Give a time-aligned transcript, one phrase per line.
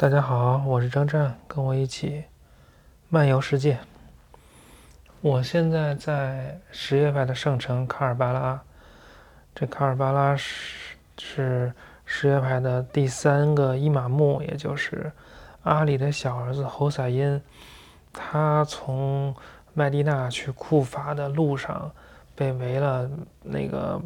[0.00, 2.24] 大家好，我是张湛，跟我一起
[3.10, 3.78] 漫游世界。
[5.20, 8.62] 我现在在什叶派的圣城卡尔巴拉，
[9.54, 11.74] 这卡尔巴拉是是
[12.06, 15.12] 什叶派的第三个伊玛目，也就是
[15.64, 17.38] 阿里的小儿子侯赛因，
[18.10, 19.36] 他从
[19.74, 21.92] 麦地那去库法的路上
[22.34, 23.06] 被围了，
[23.42, 24.00] 那个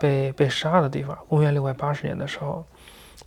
[0.00, 1.16] 被被杀的地方。
[1.28, 2.64] 公元六百八十年的时候。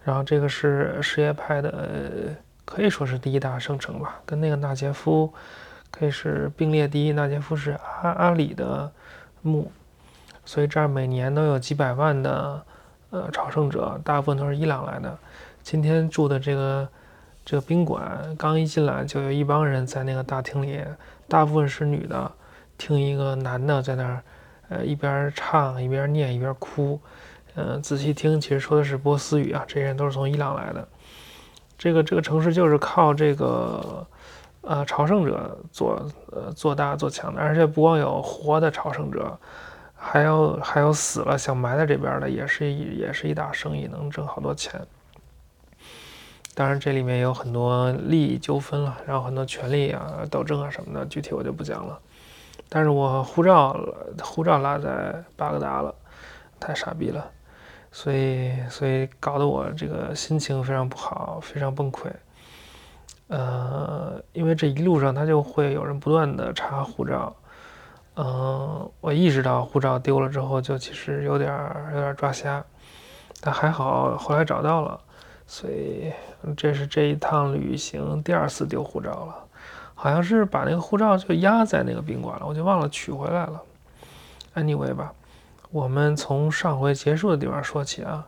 [0.04, 2.36] 然后这个是什叶派的，
[2.66, 5.34] 可以说是第一大圣城吧，跟那个纳杰夫
[5.90, 7.14] 可以是并列第一。
[7.14, 8.92] 纳杰夫是阿阿里的
[9.42, 9.72] 墓，
[10.44, 12.62] 所以这儿每年都有几百万的
[13.12, 15.18] 呃朝圣者，大部分都是伊朗来的。
[15.62, 16.90] 今天住的这个
[17.46, 20.84] 这个宾馆，刚一进来就有一帮人在那个大厅里，
[21.30, 22.30] 大部分是女的，
[22.78, 24.22] 听一个男的在那儿，
[24.74, 27.00] 呃一边唱一边念一边哭。
[27.56, 29.64] 嗯，仔细听，其实说的是波斯语啊。
[29.68, 30.88] 这些人都是从伊朗来的。
[31.78, 34.08] 这个这个城市就是靠这个
[34.62, 39.38] 呃朝圣者做呃做大做强的，而且不光有活的朝圣者，
[39.96, 44.82] 还有还有死了想埋在这边的，也是一也是一大生意，能挣好多钱。
[46.56, 52.00] 当然这里面有很多利益纠纷了，然后很多权利啊斗争啊什么的，具体我就不讲了。
[52.76, 53.80] 但是我护照
[54.24, 55.94] 护照落在巴格达了，
[56.60, 57.24] 太傻逼了。
[57.92, 62.08] 所以，所以搞得我这个心情非常不好，非常崩溃。
[63.28, 67.36] 呃，因为这一路上他就会有人不断的查护照。
[68.16, 71.52] 嗯，我意识到护照丢了之后，就其实有点
[71.94, 72.66] 有点抓瞎，
[73.40, 75.00] 但还好后来找到了。
[75.46, 76.12] 所以
[76.58, 79.43] 这是这一趟旅行第二次丢护照了，
[80.04, 83.62] 好像是把那个护照就压在那个宾馆了，我就忘了取回来了。
[84.54, 85.14] Anyway 吧。
[85.72, 88.28] 我们从上回结束的地方说起啊，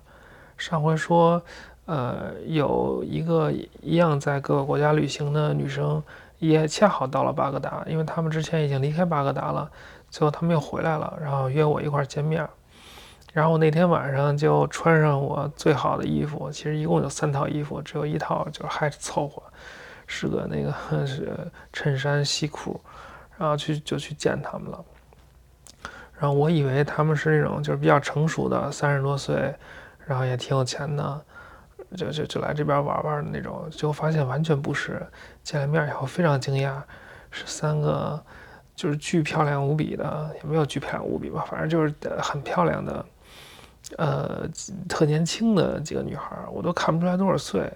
[0.57, 1.43] 上回说，
[1.85, 6.01] 呃，有一个一样在各个国家旅行的女生，
[6.39, 9.69] 也恰好到了巴格达，因为他们之前已经离开巴格达了，
[10.09, 12.47] 最后他们又回来了，然后约我一块儿见面，
[13.33, 19.43] 然后那天晚上就穿上我最好的衣服，其实一共有三套衣服，只有一套就是还凑合，
[20.07, 20.73] 是个那个
[21.07, 21.37] 是
[21.73, 22.79] 衬衫西裤，
[23.37, 24.83] 然后去就去见他们了。
[26.17, 29.53] 然后我以为他们是那种就是比较成熟的，三十多岁，
[30.05, 31.21] 然后也挺有钱的，
[31.97, 33.67] 就就就来这边玩玩的那种。
[33.69, 35.05] 结果发现完全不是，
[35.43, 36.81] 见了面以后非常惊讶，
[37.31, 38.23] 是三个
[38.75, 43.05] 就是巨漂亮无比的，也没有巨漂亮无比吧，反正就是很漂亮的，
[43.97, 44.47] 呃，
[44.87, 47.69] 特年轻的几个女孩，我都看不出来多少岁，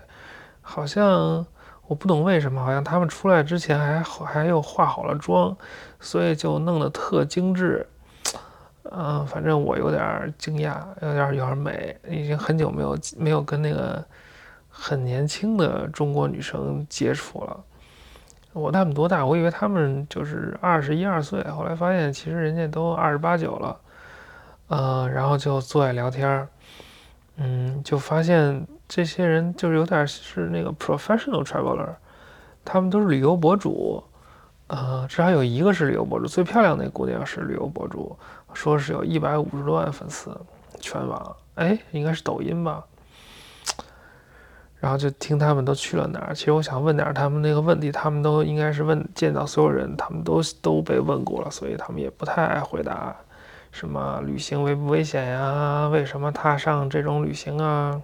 [0.61, 1.45] 好像
[1.89, 5.57] 我不懂为什么，好像他们出来之前还还又化好了妆，
[5.99, 7.83] 所以就弄得特精致。
[8.91, 14.05] 嗯，反正我有点惊讶，有点有点美，已经很久没有没有跟那个
[14.69, 17.59] 很年轻的中国女生接触了。
[18.53, 19.25] 我他们多大？
[19.25, 23.75] 我以为他们就是二十一二岁，后来发现其实人家都二十八九了。
[24.67, 26.47] 呃，然后就坐下聊天儿
[27.39, 31.95] 嗯，就发现这些人就是有点是那个 professional traveler，
[32.65, 34.03] 他们都是旅游博主。
[34.67, 38.15] 呃，至少有一个是旅游博主，最漂亮那姑娘是旅游博主。
[38.53, 40.35] 说是有一百五十多万粉丝，
[40.79, 42.83] 全网哎，应该是抖音吧。
[44.79, 46.33] 然后就听他们都去了哪儿。
[46.33, 53.15] 其实我想问点他们那个问题，他们都应该是问见到所有人，他们都都被问过了，所以他们也不太爱回答。
[53.71, 55.87] 什么旅行危不危险呀？
[55.87, 58.01] 为什么踏上这种旅行啊？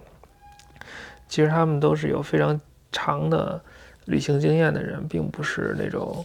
[1.28, 2.60] 其实他们都是有非常
[2.92, 3.60] 长的
[4.06, 6.24] 旅行经验的人，并不是那种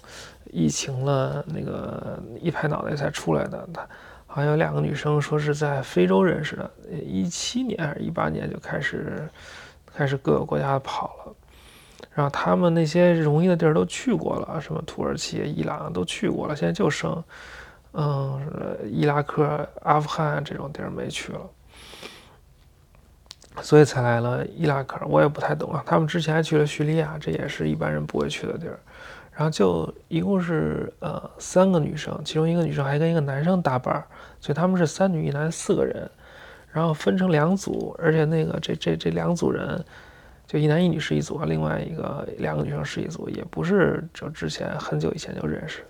[0.51, 3.67] 疫情了那个一拍脑袋才出来的。
[3.73, 3.87] 他。
[4.33, 6.71] 好像有两个女生说是在非洲认识的，
[7.05, 9.27] 一七年还是一八年就开始
[9.93, 11.35] 开始各个国家跑了，
[12.13, 17.21] 然后他们那些容易的地儿都去过了，什么土耳其、伊朗都去过了，现在就剩
[17.93, 21.39] 嗯伊拉克、阿富汗这种地儿没去了，
[23.61, 25.05] 所以才来了伊拉克。
[25.07, 28.79] 我也不太懂啊，他们之前还去了叙利亚，这也是一般人不会去的地儿。
[29.33, 34.03] 然后就一共是呃三个女生，其中一个女生还跟一个男生搭伴儿，
[34.39, 36.09] 所以他们是三女一男四个人，
[36.71, 39.83] 然后分成两组，而且那个这这这两组人，
[40.45, 45.83] 就一男一女是一组，另外一个两个女生是一组，也不是就之前很久以前就认识。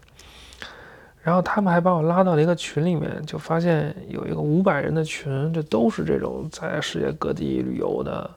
[1.24, 8.28] 然后他们还把我拉到了一个群里面，就发现有一个五百人的群，这都是这种在世界各地旅游的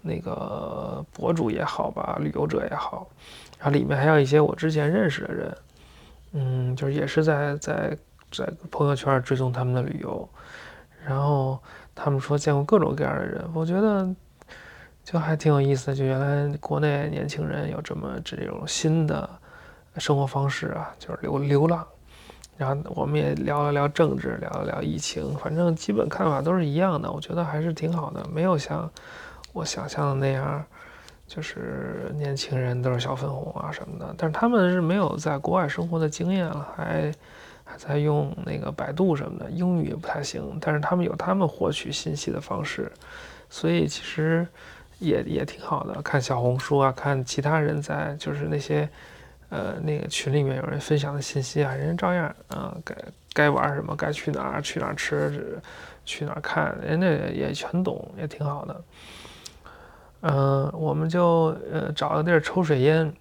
[0.00, 3.06] 那个博主也好吧，旅游者也好。
[3.58, 5.56] 然后里面还有一些我之前认识的人，
[6.32, 7.96] 嗯，就是也是在在
[8.30, 10.26] 在朋友圈追踪他们的旅游，
[11.06, 11.58] 然后
[11.94, 13.44] 他们说见过各种各样的人。
[13.52, 14.08] 我觉得
[15.04, 15.94] 就还挺有意思的。
[15.94, 19.28] 就原来国内年轻人有这么这种新的
[19.98, 21.86] 生活方式啊，就是流流浪。
[22.58, 27.10] 然后我们也聊了聊政治，聊了聊疫情，反正基本看法都是一样的。
[27.10, 28.88] 我觉得还是挺好的，没有像
[29.52, 30.64] 我想象的那样，
[31.26, 34.14] 就是年轻人都是小粉红啊什么的。
[34.16, 37.12] 但是他们是没有在国外生活的经验，还
[37.64, 40.58] 还在用那个百度什么的，英语也不太行。
[40.60, 42.92] 但是他们有他们获取信息的方式，
[43.48, 44.46] 所以其实
[44.98, 46.00] 也也挺好的。
[46.02, 48.88] 看小红书啊，看其他人在就是那些。
[49.52, 52.96] 呃，那个群里面有人分享的信息啊，人家照样啊，该
[53.34, 55.60] 该玩什么，该去哪儿，去哪儿吃，
[56.06, 58.84] 去哪儿看，人家也全懂，也挺好的。
[60.22, 63.12] 嗯，我们就呃找个地儿抽水烟，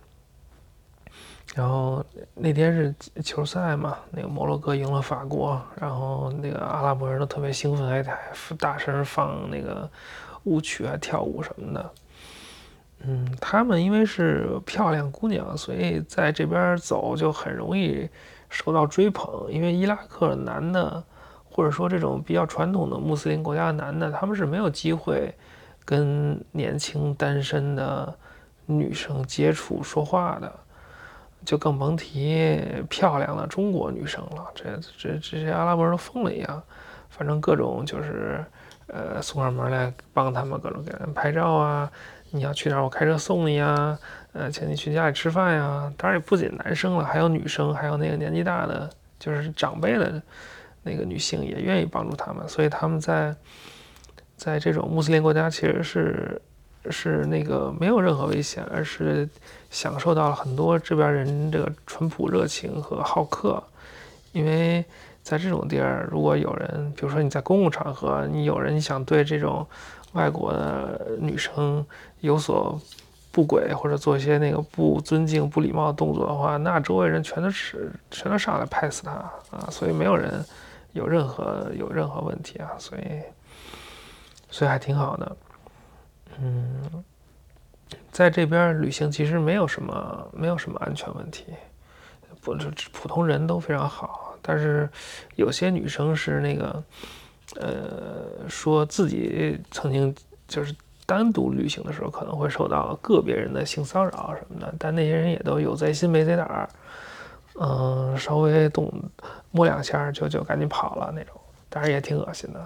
[1.54, 2.02] 然后
[2.34, 9.90] 那天是球赛嘛，那个摩洛哥赢了法国，然后那个阿拉伯人都特别兴奋，还还大声放那个
[10.46, 11.92] 舞曲啊，跳舞什么的。
[13.04, 18.08] 嗯，他们因为是漂亮姑娘，所以在这边走就很容易
[18.50, 19.48] 受到追捧。
[19.50, 21.04] 因为伊拉克男的，
[21.50, 25.34] 或者说这种比较传统的穆斯林国家的男的，他们是没有机会
[25.84, 28.14] 跟年轻单身的
[28.68, 30.54] 女生接触说话的，
[31.44, 34.46] 就更甭提漂亮的中国女生了。
[34.54, 36.62] 这这这些阿拉伯人疯了一样，
[37.10, 38.46] 反正各种就是
[38.86, 41.92] 呃送上门来帮他们各种给人拍照啊。
[42.32, 42.84] 你要去哪儿？
[42.84, 43.98] 我开车送你呀。
[44.34, 45.92] 呃，请你去家里吃饭呀。
[45.98, 48.90] 当然也不仅男生了，还有女生，还有那个年纪大的，
[49.20, 50.22] 就是长辈的
[50.84, 52.48] 那个女性也愿意帮助他们。
[52.48, 53.36] 所以他们在
[54.38, 56.42] 在这种穆斯林国家，其实是
[56.90, 59.28] 是那个没有任何危险，而是
[59.70, 63.62] 享受到了很多这边人这个淳朴热情和好客。
[64.32, 64.86] 因为
[65.22, 69.68] 在这种地儿，如果有人，比如说你在公共场合，你有人想对这种。
[70.14, 71.86] 外国的女生
[72.20, 72.80] 有所
[73.32, 79.12] 不轨，或者做一些那个不尊敬、不礼貌的动作的话，那周围人全都是全都上来拍死他
[79.52, 79.68] 啊！
[79.70, 80.44] 所以没有人
[80.92, 82.72] 有任何有任何问题啊！
[82.78, 83.04] 所以
[84.50, 85.38] 所以还挺好的。
[86.40, 87.04] 嗯，
[88.12, 91.46] 在这边旅行其实没有什么没有什么安全问题，
[92.42, 92.54] 不，
[92.92, 94.90] 普通人都非常好，但是
[95.36, 96.84] 有些女生是那个。
[97.60, 100.16] 呃，说自己曾经
[100.48, 100.74] 就是
[101.06, 106.70] 单独旅行的时候，可能会受到个别人的性骚扰什么的，但那些人也都有贼心没贼胆儿，
[107.60, 108.90] 嗯，稍微动
[109.52, 111.36] 摸两下就就赶紧跑了那种，
[111.70, 112.66] 当然也挺恶心的。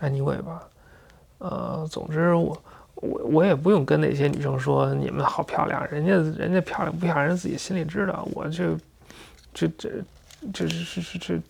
[0.00, 0.66] Anyway 吧，
[1.38, 2.62] 呃，总之我
[2.94, 8.26] 我我也不用跟那些女生说你们好漂亮，人家人家漂亮不漂亮，人自己心里知道。
[8.32, 8.78] 我就
[9.52, 9.90] 这这
[10.54, 11.42] 这这这这。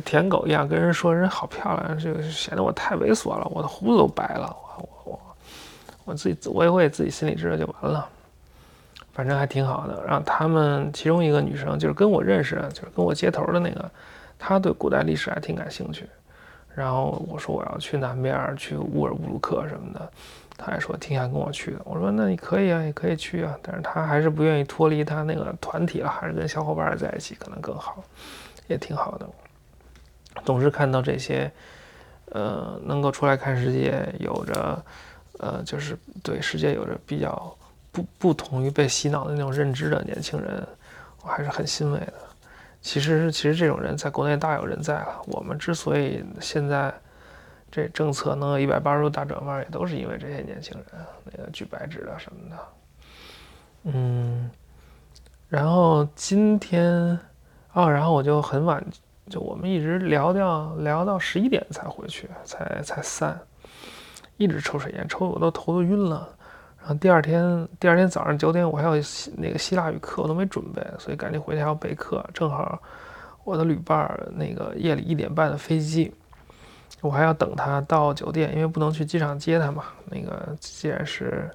[0.00, 5.20] 舔狗一样跟人说人好漂亮，就显得我太猥琐了，我的胡子都白了，我我我
[6.04, 8.08] 我自己我也会自己心里知道就完了，
[9.12, 10.02] 反正还挺好的。
[10.06, 13.90] 然后他们其中一个女生就是跟我认识，就是跟我接头的那个，
[14.38, 16.08] 她对古代历史还挺感兴趣。
[16.74, 20.10] 然后我说我要去南边去乌尔乌鲁克什么的，
[20.56, 21.80] 她还说挺想跟我去的。
[21.84, 28.02] 我说那你可以啊，也可以去啊，但是她还是不愿意脱离她那个团体了，还是跟小伙伴在一起可能更好，
[28.68, 29.28] 也挺好的。
[30.44, 31.50] 总是看到这些，
[32.26, 34.84] 呃，能够出来看世界，有着，
[35.38, 37.56] 呃，就是对世界有着比较
[37.90, 40.66] 不不同于被洗脑的那种认知的年轻人，
[41.22, 42.14] 我还是很欣慰的。
[42.80, 45.22] 其实，其实这种人在国内大有人在了。
[45.26, 46.92] 我们之所以现在
[47.70, 52.56] 这政策能有一百八十度大转弯，也都是因为这些年轻人，那个举白纸的什么的。
[53.84, 54.50] 嗯，
[55.48, 57.18] 然后今天，
[57.72, 58.84] 哦，然后我就很晚。
[59.30, 63.40] 就我们一直聊到聊到十一点才回去，才才散，
[64.36, 66.28] 一直抽水烟，抽的我都头都晕了。
[66.78, 68.94] 然后第二天第二天早上九点我还有
[69.36, 72.28] 那个希腊语课，我都没准备，所以赶紧回去还要备课。
[72.34, 72.82] 正好
[73.44, 76.12] 我的旅伴那个夜里一点半的飞机，
[77.00, 79.84] 我还要等他到酒店，因为不能去机场接他嘛。
[80.06, 81.48] 那个既然是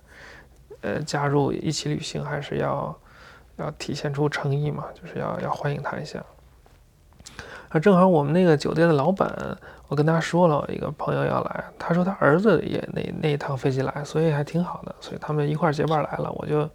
[0.80, 2.98] 呃加入一起旅行，还是要
[3.58, 6.24] 要体现出诚意嘛，就是要要欢迎他一下。
[7.70, 9.58] 啊，正好我们那个酒店的老板，
[9.90, 16.70] 我跟他说了，一个朋友要来，他说他儿子也那那一趟飞机来，所以还挺好的，所以他们一块结伴来了，我就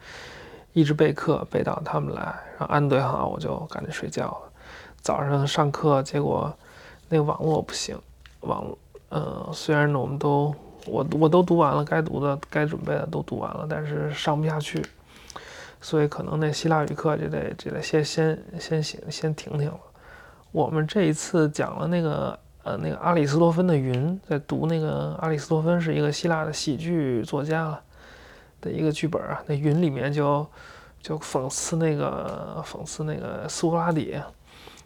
[0.75, 2.23] 一直备课备到他们来，
[2.59, 4.53] 然后安顿好，我就赶紧睡觉了。
[5.01, 6.55] 早上上课，结果
[7.09, 7.99] 那个网络不行，
[8.41, 8.65] 网，
[9.09, 10.55] 呃，虽然呢我们都
[10.87, 14.85] 我我都读完了，该读的该准备的都读完了，但是上不下去，
[15.81, 19.81] 所以可能那希腊语课就得就得先先先行先停停了。
[20.53, 27.81] 我们这一次讲了那个呃那个阿里斯托芬的云，在读那个阿里斯托芬是一个希腊的喜剧作家了
[28.61, 30.47] 的一个剧本啊，那云里面就
[31.01, 34.21] 就讽刺那个讽刺那个苏格拉底。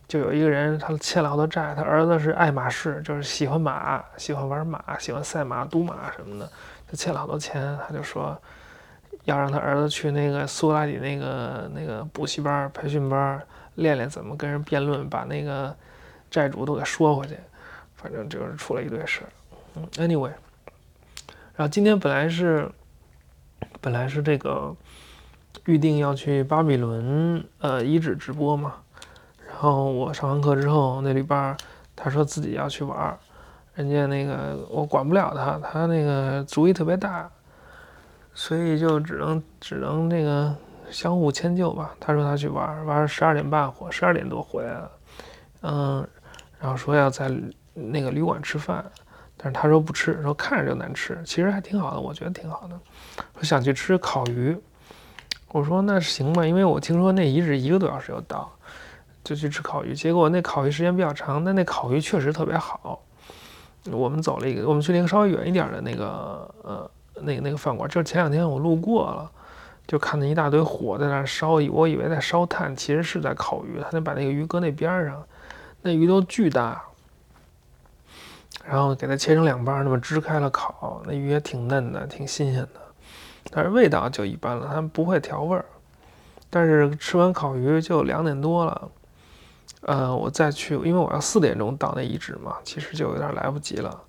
[0.09, 6.49] 就有一个人，他欠了好多债，他儿子是爱马仕，就是喜欢马，喜欢玩马，喜欢赛马、赌马什么的，
[6.87, 8.41] 他欠了好多钱，他就说
[9.25, 13.43] 要让他儿子去那个苏格拉底那个那个补习班、培训班
[13.77, 15.75] 练练怎么跟人辩论，把那个
[16.31, 17.39] 债主都给说回去。
[17.95, 19.23] 反正就是出了一堆事。
[19.95, 20.31] ，anyway，
[21.55, 22.71] 然后今天本来是
[23.81, 24.77] 本来是这个
[25.65, 28.75] 预定要去巴比伦呃遗址直播嘛。
[29.49, 31.57] 然后我上完课之后，那旅伴
[31.97, 33.19] 他说自己要去玩儿，
[33.75, 37.29] 人家那个我管不了他，他那个主意特别大，
[38.35, 40.55] 所以就只能只能那个
[40.91, 41.95] 相互迁就吧。
[41.99, 44.91] 他说他去玩，玩十二点半或十二点多回来了，
[45.63, 46.09] 嗯，
[46.61, 47.31] 然后说要在
[47.75, 48.85] 那个旅馆吃饭，
[49.37, 52.79] 但是他说不吃，说看着就难吃，其实还挺好的，我觉得挺好的。
[53.35, 54.57] 说想去吃烤鱼，
[55.53, 58.51] 我说那行吧，因为我听说那遗址一个多小时就到。
[59.25, 63.03] 就去吃烤鱼，结果那烤鱼时间比较长，但那烤鱼确实特别好。
[63.91, 66.89] 我们走了一个，我们去了一个稍微远一点的那个呃
[67.23, 69.29] 那个那个饭馆，就是前两天我路过了，
[69.87, 73.81] 就看见一大堆火在那烧，我以为在烧炭，其实是在烤鱼。
[73.83, 75.23] 他就把那个鱼搁那边上，
[75.83, 76.83] 那鱼都巨大，
[78.65, 82.81] 然后给它切成两半，那么支开了烤，那鱼也挺嫩的，挺新鲜的，
[83.51, 85.65] 但是味道就一般了，他们不会调味儿。
[86.51, 88.89] 但是吃完烤鱼就两点多了。
[89.83, 94.03] 呃，我再去，因为我要四点钟到那遗址嘛，其实就有点来不及了。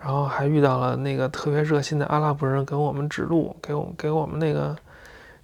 [0.00, 4.74] 然后还遇到了那个特别热心的阿拉伯人给我们指路，给我给我们那个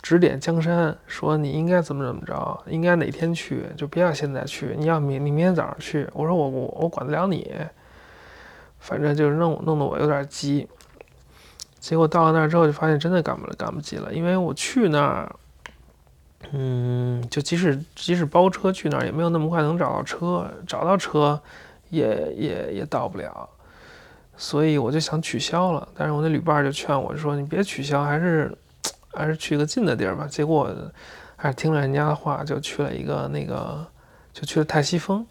[0.07, 6.09] 指点江山，说你应该怎么怎么着，应该哪天去，就别要现在去，你要明你明天早上去。
[6.13, 7.53] 我说我我我管得了你，
[8.79, 10.69] 反正就是弄弄得我有点急。
[11.81, 15.35] 结果到了那儿之后，就发现真的赶不了，赶不及了，因为我去那儿。
[16.53, 21.43] 嗯，就即使即使包车去那儿，也没有那么快能找到车，找到车
[21.91, 23.49] 也也也到不了，
[24.37, 25.89] 所以我就想取消了。
[25.97, 28.57] 但是我那旅伴就劝我说：“你别取消，还是
[29.17, 30.71] 还是去个近的地儿吧。”结果
[31.37, 33.87] 还是听了人家的话，就去了一个那个，
[34.33, 35.27] 就去了泰西峰。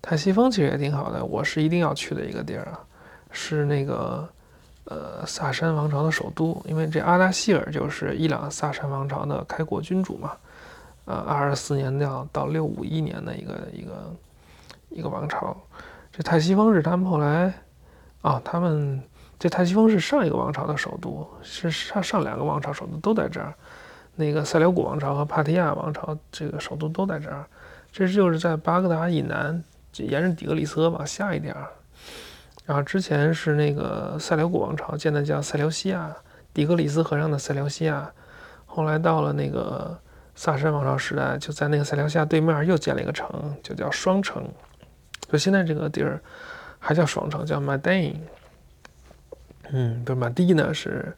[0.00, 2.80] 泰西峰其实也挺好的，我是一定要去的一个地儿啊，
[3.30, 4.28] 是那个。
[4.86, 10.32] 呃，萨珊王朝的首都，因为这阿达希尔就是伊朗萨珊王朝的开国君主嘛，
[11.04, 14.12] 呃，二十四年到到六五一年的一个一个
[14.90, 15.56] 一个王朝。
[16.10, 17.54] 这泰西峰是他们后来，
[18.22, 19.00] 啊，他们
[19.42, 23.52] 这泰西峰是上一个王朝的首都，是上上两个王朝首都都在这儿，
[24.14, 27.44] 那个塞琉古王朝和帕提亚王朝这个首都都在这儿，
[27.90, 29.60] 这就是在巴格达以南，
[29.94, 31.66] 沿着底格里斯河往下一点儿。
[32.64, 36.16] 然后之前是那个塞琉古王朝建的，叫塞琉西亚，
[36.54, 38.08] 底格里斯河上的塞琉西亚。
[38.64, 39.98] 后来到了那个
[40.36, 44.48] 萨珊王朝时代，就在那个塞琉西亚对面又建了一个城，就叫双城。
[45.28, 46.22] 就现在这个地儿
[46.78, 48.14] 还叫双城，叫 Madain。
[49.72, 51.12] 嗯，不是马蒂呢，是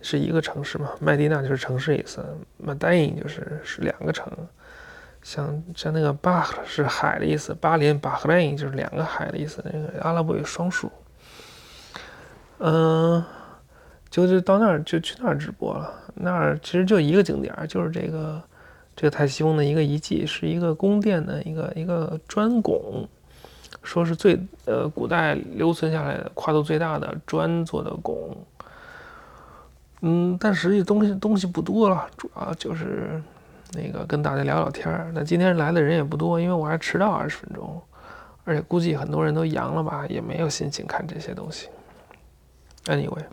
[0.00, 0.90] 是一个城市嘛？
[1.00, 2.24] 麦地那就是城市意思，
[2.56, 4.32] 马蒂就是是两个城。
[5.20, 9.60] 像像那个巴是海的意思，巴林巴赫林就是两个海的意思。
[9.64, 10.90] 那个阿拉伯语双数。
[12.58, 13.22] 嗯，
[14.08, 15.92] 就就到那儿就去那儿直播了。
[16.14, 18.42] 那儿其实就一个景点，就是这个
[18.94, 23.08] 这个泰西翁的一个遗迹，是一个宫殿的一个一个砖拱，
[23.82, 28.36] 说是最呃古代留存下来的跨度最大的砖做的拱。
[30.00, 33.22] 嗯，但实际东西东西不多了，主要就是。
[33.74, 35.10] 那个跟大家聊聊天儿。
[35.12, 37.78] 那今天来的人也不多，因为我还迟到二十分钟，
[38.44, 41.68] 而且估计很多人都阳了吧，也没有心情看这些东西。
[42.86, 43.24] Anyway，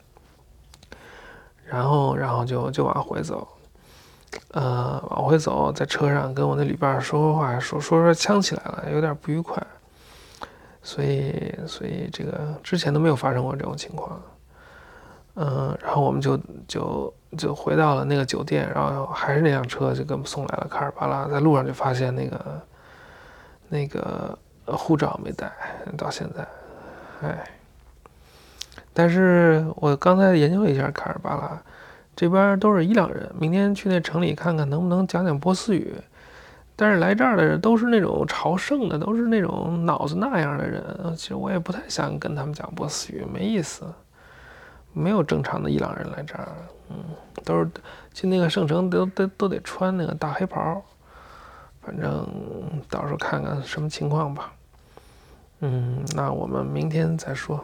[1.64, 3.48] 然后然后就就往回走，
[4.52, 9.66] 呃，往回走，在车上跟我那旅伴说说话，说说说呛起来了，有点不愉快。
[10.86, 14.22] 所以所以这个之前都没有发生过这种情况。
[15.34, 21.28] 嗯，然后我们就就就回到了那个酒店，然后还是那辆车就给我们送来了卡尔巴拉。
[21.28, 22.62] 在路上就发现那个
[23.68, 24.38] 那个
[24.68, 25.52] 护照没带，
[25.98, 26.48] 到现在，
[27.28, 27.44] 哎。
[28.94, 31.62] 但是我刚才研究了一下卡尔巴拉，
[32.16, 33.30] 这边都是伊朗人。
[33.38, 35.94] 明天去那城里看看能不能讲讲波斯语。
[36.76, 40.84] 但是来这儿的人都是那种朝圣的，都是那种脑子那样的人。
[41.16, 43.86] 其实我也不太想跟他们讲波斯语，没意思。
[44.98, 46.48] 没有正常的伊朗人来这儿，
[46.90, 46.96] 嗯，
[47.44, 47.70] 都是
[48.14, 50.82] 去那个圣城都都都得穿那个大黑袍，
[51.82, 52.26] 反正
[52.90, 54.54] 到时候看看什么情况吧，
[55.60, 57.62] 嗯，那我们明天再说。